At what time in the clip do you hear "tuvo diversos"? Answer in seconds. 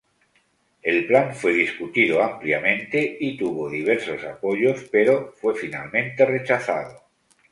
3.37-4.23